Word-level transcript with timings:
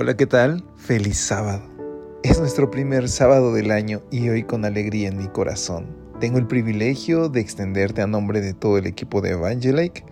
Hola, 0.00 0.16
¿qué 0.16 0.28
tal? 0.28 0.62
Feliz 0.76 1.18
sábado. 1.18 1.60
Es 2.22 2.38
nuestro 2.38 2.70
primer 2.70 3.08
sábado 3.08 3.52
del 3.52 3.72
año 3.72 4.00
y 4.12 4.28
hoy 4.28 4.44
con 4.44 4.64
alegría 4.64 5.08
en 5.08 5.18
mi 5.18 5.26
corazón. 5.26 5.88
Tengo 6.20 6.38
el 6.38 6.46
privilegio 6.46 7.28
de 7.28 7.40
extenderte 7.40 8.00
a 8.00 8.06
nombre 8.06 8.40
de 8.40 8.54
todo 8.54 8.78
el 8.78 8.86
equipo 8.86 9.20
de 9.20 9.30
Evangelike 9.30 10.04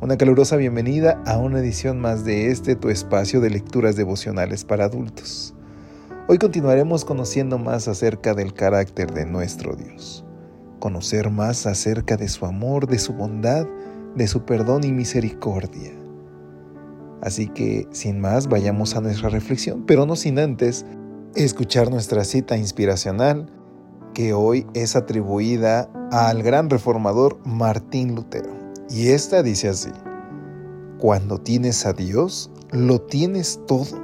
una 0.00 0.16
calurosa 0.16 0.56
bienvenida 0.56 1.22
a 1.26 1.38
una 1.38 1.60
edición 1.60 2.00
más 2.00 2.24
de 2.24 2.48
este 2.48 2.74
tu 2.74 2.88
espacio 2.88 3.40
de 3.40 3.50
lecturas 3.50 3.94
devocionales 3.94 4.64
para 4.64 4.86
adultos. 4.86 5.54
Hoy 6.26 6.38
continuaremos 6.38 7.04
conociendo 7.04 7.56
más 7.56 7.86
acerca 7.86 8.34
del 8.34 8.52
carácter 8.52 9.14
de 9.14 9.26
nuestro 9.26 9.76
Dios, 9.76 10.24
conocer 10.80 11.30
más 11.30 11.68
acerca 11.68 12.16
de 12.16 12.26
su 12.26 12.46
amor, 12.46 12.88
de 12.88 12.98
su 12.98 13.12
bondad, 13.12 13.64
de 14.16 14.26
su 14.26 14.44
perdón 14.44 14.82
y 14.82 14.90
misericordia. 14.90 15.92
Así 17.22 17.48
que, 17.48 17.86
sin 17.92 18.20
más, 18.20 18.48
vayamos 18.48 18.96
a 18.96 19.00
nuestra 19.00 19.28
reflexión, 19.28 19.84
pero 19.86 20.06
no 20.06 20.16
sin 20.16 20.38
antes 20.38 20.86
escuchar 21.34 21.90
nuestra 21.90 22.24
cita 22.24 22.56
inspiracional 22.56 23.46
que 24.14 24.32
hoy 24.32 24.66
es 24.74 24.96
atribuida 24.96 25.90
al 26.10 26.42
gran 26.42 26.70
reformador 26.70 27.38
Martín 27.44 28.14
Lutero. 28.14 28.50
Y 28.88 29.08
esta 29.08 29.42
dice 29.42 29.68
así, 29.68 29.90
cuando 30.98 31.38
tienes 31.38 31.86
a 31.86 31.92
Dios, 31.92 32.50
lo 32.72 33.00
tienes 33.00 33.60
todo, 33.66 33.98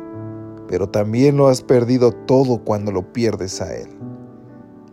pero 0.69 0.89
también 0.89 1.37
lo 1.37 1.49
has 1.49 1.63
perdido 1.63 2.13
todo 2.13 2.63
cuando 2.65 2.93
lo 2.93 3.13
pierdes 3.13 3.61
a 3.61 3.75
Él. 3.75 3.89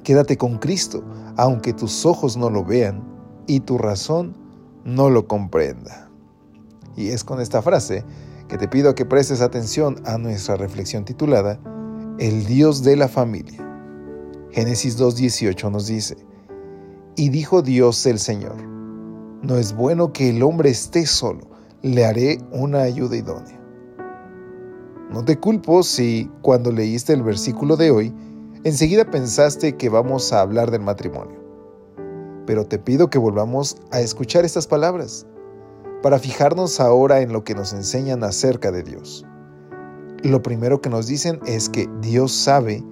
Quédate 0.04 0.38
con 0.38 0.58
Cristo, 0.58 1.04
aunque 1.38 1.74
tus 1.74 2.06
ojos 2.06 2.36
no 2.36 2.50
lo 2.50 2.64
vean 2.64 3.04
y 3.48 3.60
tu 3.62 3.78
razón 3.78 4.36
no 4.84 5.10
lo 5.10 5.28
comprenda. 5.28 6.03
Y 6.96 7.10
es 7.10 7.24
con 7.24 7.42
esta 7.42 7.62
frase 7.62 8.04
que 8.48 8.58
te 8.58 8.68
pido 8.68 8.96
que 8.96 9.06
prestes 9.06 9.42
atención 9.42 10.02
a 10.06 10.18
nuestra 10.18 10.56
reflexión 10.56 11.06
titulada 11.06 11.60
El 12.20 12.46
Dios 12.46 12.84
de 12.84 12.96
la 12.96 13.08
familia. 13.08 13.60
Génesis 14.52 15.00
2.18 15.00 15.72
nos 15.72 15.88
dice, 15.88 16.18
Y 17.16 17.30
dijo 17.30 17.62
Dios 17.62 18.06
el 18.06 18.20
Señor, 18.20 18.56
no 19.42 19.58
es 19.58 19.76
bueno 19.76 20.14
que 20.14 20.30
el 20.30 20.44
hombre 20.44 20.70
esté 20.70 21.06
solo, 21.06 21.48
le 21.82 22.06
haré 22.06 22.38
una 22.52 22.82
ayuda 22.82 23.18
idónea. 23.18 23.60
No 25.12 25.26
te 25.26 25.40
culpo 25.40 25.84
si 25.84 26.30
cuando 26.42 26.72
leíste 26.72 27.14
el 27.14 27.24
versículo 27.24 27.76
de 27.76 27.92
hoy, 27.92 28.14
enseguida 28.64 29.06
pensaste 29.06 29.76
que 29.76 29.90
vamos 29.90 30.32
a 30.32 30.42
hablar 30.42 30.72
del 30.72 30.82
matrimonio. 30.82 31.40
Pero 32.46 32.66
te 32.66 32.78
pido 32.78 33.10
que 33.10 33.18
volvamos 33.18 33.78
a 33.92 34.02
escuchar 34.02 34.46
estas 34.46 34.68
palabras 34.68 35.26
para 36.04 36.20
fijarnos 36.20 36.82
ahora 36.82 37.22
en 37.22 37.32
lo 37.32 37.46
que 37.46 37.56
nos 37.56 37.72
enseñan 37.72 38.26
acerca 38.26 38.72
de 38.72 38.84
Dios. 38.84 39.26
Lo 40.22 40.44
primero 40.44 40.82
que 40.82 40.90
nos 40.90 41.08
dicen 41.08 41.40
es 41.46 41.70
que 41.70 41.90
Dios 42.02 42.34
sabe 42.34 42.84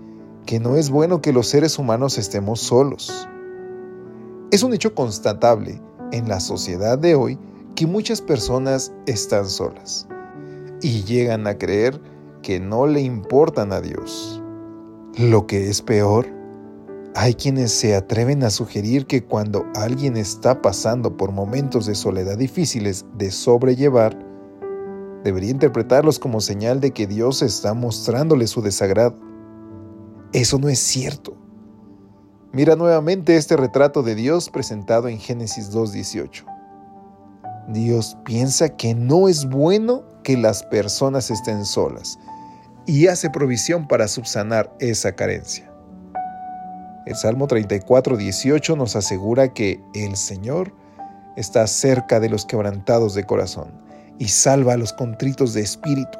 que 0.45 0.62
no 0.62 0.78
es 0.78 0.90
bueno 0.90 1.22
que 1.22 1.34
los 1.34 1.48
seres 1.48 1.78
humanos 1.78 2.17
estemos 2.17 2.62
solos. 2.62 3.27
Es 4.52 4.64
un 4.64 4.73
hecho 4.73 4.95
constatable 4.95 5.82
en 6.14 6.30
la 6.30 6.39
sociedad 6.39 6.98
de 6.98 7.16
hoy 7.16 7.38
que 7.76 7.86
muchas 7.86 8.21
personas 8.21 8.94
están 9.05 9.45
solas 9.45 10.08
y 10.82 11.04
llegan 11.04 11.48
a 11.48 11.58
creer 11.58 12.02
que 12.42 12.61
no 12.61 12.88
le 12.88 13.02
importan 13.02 13.73
a 13.73 13.82
Dios. 13.82 14.42
Lo 15.17 15.48
que 15.48 15.70
es 15.70 15.82
peor, 15.82 16.27
hay 17.14 17.33
quienes 17.36 17.72
se 17.72 17.95
atreven 17.95 18.44
a 18.44 18.49
sugerir 18.49 19.05
que 19.05 19.23
cuando 19.23 19.66
alguien 19.76 20.16
está 20.16 20.61
pasando 20.61 21.17
por 21.17 21.32
momentos 21.32 21.86
de 21.86 21.95
soledad 21.95 22.38
difíciles 22.38 23.05
de 23.17 23.32
sobrellevar, 23.32 24.17
debería 25.23 25.52
interpretarlos 25.52 26.20
como 26.20 26.39
señal 26.39 26.80
de 26.80 26.92
que 26.92 27.08
Dios 27.08 27.42
está 27.42 27.73
mostrándole 27.73 28.48
su 28.48 28.61
desagrado. 28.61 29.17
Eso 30.32 30.58
no 30.58 30.70
es 30.70 30.80
cierto. 30.80 31.36
Mira 32.54 32.76
nuevamente 32.76 33.36
este 33.36 33.58
retrato 33.58 34.04
de 34.04 34.16
Dios 34.16 34.50
presentado 34.50 35.08
en 35.10 35.20
Génesis 35.20 35.71
2.18. 35.71 36.45
Dios 37.67 38.17
piensa 38.26 38.70
que 38.70 38.95
no 38.95 39.27
es 39.27 39.48
bueno 39.50 40.04
que 40.23 40.38
las 40.38 40.64
personas 40.64 41.30
estén 41.30 41.66
solas 41.66 42.17
y 42.86 43.08
hace 43.08 43.30
provisión 43.30 43.88
para 43.88 44.08
subsanar 44.08 44.76
esa 44.80 45.14
carencia. 45.14 45.70
El 47.06 47.16
Salmo 47.16 47.48
34.18 47.48 48.78
nos 48.78 48.95
asegura 48.95 49.54
que 49.54 49.82
el 49.95 50.16
Señor 50.16 50.72
está 51.36 51.66
cerca 51.66 52.20
de 52.20 52.30
los 52.30 52.45
quebrantados 52.45 53.16
de 53.16 53.23
corazón 53.23 53.72
y 54.20 54.28
salva 54.28 54.73
a 54.73 54.78
los 54.78 54.94
contritos 54.94 55.54
de 55.54 55.62
espíritu. 55.62 56.20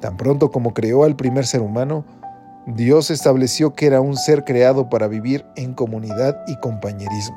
Tan 0.00 0.16
pronto 0.16 0.50
como 0.50 0.74
creó 0.74 1.04
al 1.04 1.14
primer 1.14 1.46
ser 1.46 1.60
humano, 1.60 2.04
Dios 2.66 3.10
estableció 3.10 3.74
que 3.74 3.86
era 3.86 4.00
un 4.00 4.16
ser 4.16 4.44
creado 4.44 4.88
para 4.88 5.06
vivir 5.06 5.46
en 5.54 5.74
comunidad 5.74 6.42
y 6.48 6.56
compañerismo. 6.56 7.36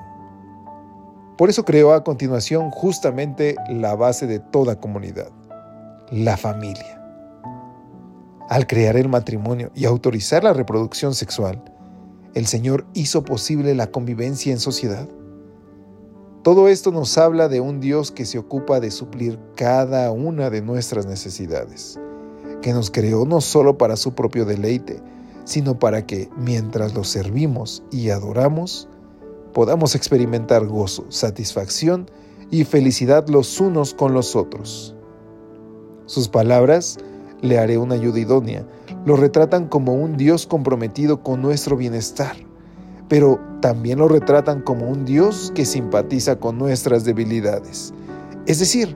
Por 1.37 1.49
eso 1.49 1.65
creó 1.65 1.93
a 1.93 2.03
continuación 2.03 2.71
justamente 2.71 3.55
la 3.69 3.95
base 3.95 4.25
de 4.25 4.39
toda 4.39 4.79
comunidad, 4.79 5.29
la 6.09 6.35
familia. 6.35 6.99
Al 8.49 8.65
crear 8.65 8.95
el 8.95 9.07
matrimonio 9.07 9.69
y 9.75 9.85
autorizar 9.85 10.43
la 10.43 10.53
reproducción 10.53 11.13
sexual, 11.13 11.61
el 12.37 12.45
Señor 12.45 12.85
hizo 12.93 13.23
posible 13.23 13.73
la 13.73 13.89
convivencia 13.89 14.53
en 14.53 14.59
sociedad. 14.59 15.09
Todo 16.43 16.67
esto 16.67 16.91
nos 16.91 17.17
habla 17.17 17.47
de 17.47 17.61
un 17.61 17.79
Dios 17.79 18.11
que 18.11 18.25
se 18.25 18.37
ocupa 18.37 18.79
de 18.79 18.91
suplir 18.91 19.39
cada 19.55 20.11
una 20.11 20.51
de 20.51 20.61
nuestras 20.61 21.07
necesidades, 21.07 21.99
que 22.61 22.73
nos 22.73 22.91
creó 22.91 23.25
no 23.25 23.41
solo 23.41 23.79
para 23.79 23.95
su 23.95 24.13
propio 24.13 24.45
deleite, 24.45 25.01
sino 25.45 25.79
para 25.79 26.05
que, 26.05 26.29
mientras 26.37 26.93
lo 26.93 27.03
servimos 27.03 27.81
y 27.89 28.11
adoramos, 28.11 28.87
podamos 29.51 29.95
experimentar 29.95 30.67
gozo, 30.67 31.07
satisfacción 31.09 32.07
y 32.51 32.65
felicidad 32.65 33.27
los 33.29 33.59
unos 33.59 33.95
con 33.95 34.13
los 34.13 34.35
otros. 34.35 34.95
Sus 36.05 36.27
palabras, 36.27 36.99
le 37.41 37.59
haré 37.59 37.77
una 37.77 37.95
ayuda 37.95 38.19
idónea, 38.19 38.65
lo 39.05 39.15
retratan 39.15 39.67
como 39.67 39.93
un 39.93 40.17
Dios 40.17 40.47
comprometido 40.47 41.23
con 41.23 41.41
nuestro 41.41 41.77
bienestar, 41.77 42.35
pero 43.07 43.39
también 43.61 43.99
lo 43.99 44.07
retratan 44.07 44.61
como 44.61 44.87
un 44.87 45.05
Dios 45.05 45.51
que 45.55 45.65
simpatiza 45.65 46.37
con 46.37 46.57
nuestras 46.57 47.05
debilidades. 47.05 47.93
Es 48.45 48.59
decir, 48.59 48.95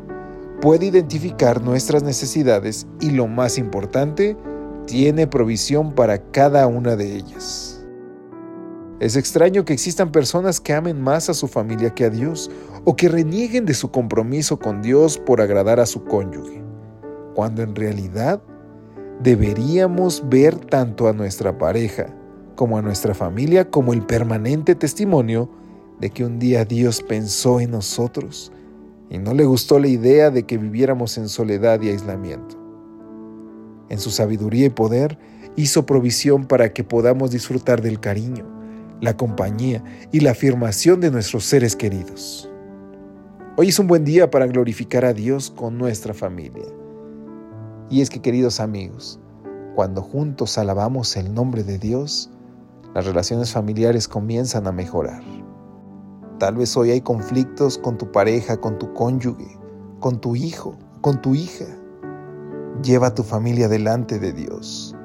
puede 0.61 0.85
identificar 0.85 1.61
nuestras 1.61 2.03
necesidades 2.03 2.87
y 2.99 3.11
lo 3.11 3.27
más 3.27 3.57
importante, 3.57 4.37
tiene 4.85 5.27
provisión 5.27 5.93
para 5.93 6.17
cada 6.31 6.67
una 6.67 6.95
de 6.95 7.15
ellas. 7.15 7.81
Es 8.99 9.15
extraño 9.15 9.65
que 9.65 9.73
existan 9.73 10.11
personas 10.11 10.59
que 10.61 10.73
amen 10.73 11.01
más 11.01 11.27
a 11.29 11.33
su 11.33 11.47
familia 11.47 11.89
que 11.89 12.05
a 12.05 12.09
Dios 12.09 12.51
o 12.83 12.95
que 12.95 13.09
renieguen 13.09 13.65
de 13.65 13.73
su 13.73 13.89
compromiso 13.89 14.59
con 14.59 14.83
Dios 14.83 15.17
por 15.17 15.41
agradar 15.41 15.79
a 15.79 15.87
su 15.87 16.03
cónyuge, 16.03 16.60
cuando 17.33 17.61
en 17.61 17.75
realidad 17.75 18.41
deberíamos 19.21 20.27
ver 20.29 20.57
tanto 20.57 21.07
a 21.07 21.13
nuestra 21.13 21.57
pareja 21.57 22.07
como 22.55 22.77
a 22.77 22.81
nuestra 22.81 23.13
familia 23.13 23.69
como 23.69 23.93
el 23.93 24.03
permanente 24.03 24.75
testimonio 24.75 25.49
de 25.99 26.09
que 26.09 26.25
un 26.25 26.39
día 26.39 26.65
Dios 26.65 27.01
pensó 27.01 27.59
en 27.59 27.71
nosotros 27.71 28.51
y 29.09 29.17
no 29.17 29.33
le 29.33 29.45
gustó 29.45 29.77
la 29.77 29.87
idea 29.87 30.31
de 30.31 30.43
que 30.43 30.57
viviéramos 30.57 31.17
en 31.17 31.29
soledad 31.29 31.81
y 31.81 31.89
aislamiento. 31.89 32.57
En 33.89 33.99
su 33.99 34.09
sabiduría 34.09 34.67
y 34.67 34.69
poder 34.69 35.17
hizo 35.55 35.85
provisión 35.85 36.45
para 36.45 36.71
que 36.73 36.83
podamos 36.83 37.31
disfrutar 37.31 37.81
del 37.81 37.99
cariño, 37.99 38.45
la 39.01 39.17
compañía 39.17 39.83
y 40.11 40.21
la 40.21 40.31
afirmación 40.31 41.01
de 41.01 41.11
nuestros 41.11 41.43
seres 41.43 41.75
queridos. 41.75 42.49
Hoy 43.57 43.67
es 43.67 43.79
un 43.79 43.87
buen 43.87 44.05
día 44.05 44.31
para 44.31 44.47
glorificar 44.47 45.03
a 45.03 45.13
Dios 45.13 45.51
con 45.51 45.77
nuestra 45.77 46.13
familia. 46.13 46.80
Y 47.91 47.99
es 47.99 48.09
que, 48.09 48.21
queridos 48.21 48.61
amigos, 48.61 49.19
cuando 49.75 50.01
juntos 50.01 50.57
alabamos 50.57 51.17
el 51.17 51.33
nombre 51.33 51.65
de 51.65 51.77
Dios, 51.77 52.31
las 52.95 53.05
relaciones 53.05 53.51
familiares 53.51 54.07
comienzan 54.07 54.65
a 54.65 54.71
mejorar. 54.71 55.21
Tal 56.39 56.55
vez 56.55 56.77
hoy 56.77 56.91
hay 56.91 57.01
conflictos 57.01 57.77
con 57.77 57.97
tu 57.97 58.09
pareja, 58.09 58.55
con 58.55 58.79
tu 58.79 58.93
cónyuge, 58.93 59.59
con 59.99 60.21
tu 60.21 60.37
hijo, 60.37 60.77
con 61.01 61.21
tu 61.21 61.35
hija. 61.35 61.65
Lleva 62.81 63.07
a 63.07 63.13
tu 63.13 63.23
familia 63.23 63.67
delante 63.67 64.19
de 64.19 64.31
Dios. 64.31 64.95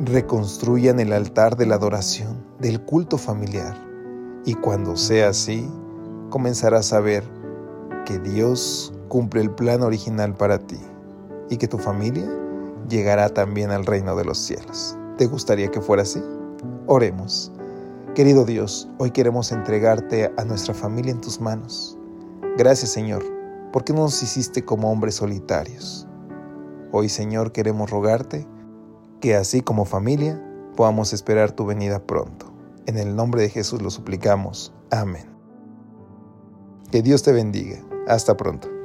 Reconstruyan 0.00 0.98
el 0.98 1.12
altar 1.12 1.56
de 1.56 1.66
la 1.66 1.76
adoración, 1.76 2.44
del 2.58 2.84
culto 2.84 3.16
familiar. 3.16 3.76
Y 4.44 4.54
cuando 4.54 4.96
sea 4.96 5.28
así, 5.28 5.70
comenzarás 6.30 6.92
a 6.92 6.98
ver 6.98 7.22
que 8.04 8.18
Dios 8.18 8.92
cumple 9.06 9.40
el 9.40 9.52
plan 9.52 9.82
original 9.82 10.34
para 10.34 10.58
ti 10.58 10.80
y 11.50 11.56
que 11.56 11.68
tu 11.68 11.78
familia 11.78 12.28
llegará 12.88 13.28
también 13.28 13.70
al 13.70 13.86
reino 13.86 14.16
de 14.16 14.24
los 14.24 14.38
cielos. 14.38 14.96
¿Te 15.16 15.26
gustaría 15.26 15.70
que 15.70 15.80
fuera 15.80 16.02
así? 16.02 16.22
Oremos. 16.86 17.52
Querido 18.14 18.44
Dios, 18.44 18.88
hoy 18.98 19.10
queremos 19.10 19.52
entregarte 19.52 20.32
a 20.36 20.44
nuestra 20.44 20.74
familia 20.74 21.12
en 21.12 21.20
tus 21.20 21.40
manos. 21.40 21.96
Gracias 22.56 22.90
Señor, 22.90 23.24
porque 23.72 23.92
no 23.92 24.00
nos 24.00 24.22
hiciste 24.22 24.64
como 24.64 24.90
hombres 24.90 25.16
solitarios. 25.16 26.06
Hoy 26.90 27.08
Señor 27.08 27.52
queremos 27.52 27.90
rogarte 27.90 28.46
que 29.20 29.36
así 29.36 29.60
como 29.60 29.84
familia 29.84 30.42
podamos 30.76 31.12
esperar 31.12 31.52
tu 31.52 31.66
venida 31.66 32.04
pronto. 32.04 32.52
En 32.86 32.96
el 32.96 33.14
nombre 33.14 33.42
de 33.42 33.50
Jesús 33.50 33.82
lo 33.82 33.90
suplicamos. 33.90 34.72
Amén. 34.90 35.26
Que 36.90 37.02
Dios 37.02 37.22
te 37.22 37.32
bendiga. 37.32 37.84
Hasta 38.08 38.36
pronto. 38.36 38.77